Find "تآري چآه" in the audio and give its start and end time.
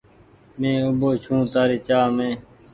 1.53-2.07